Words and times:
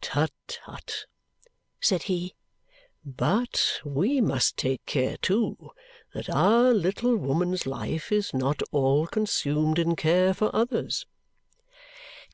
"Tut 0.00 0.32
tut!" 0.48 1.04
said 1.78 2.04
he. 2.04 2.34
"But 3.04 3.82
we 3.84 4.18
must 4.22 4.56
take 4.56 4.86
care, 4.86 5.18
too, 5.18 5.72
that 6.14 6.30
our 6.30 6.72
little 6.72 7.18
woman's 7.18 7.66
life 7.66 8.10
is 8.10 8.32
not 8.32 8.62
all 8.72 9.06
consumed 9.06 9.78
in 9.78 9.94
care 9.94 10.32
for 10.32 10.48
others." 10.56 11.04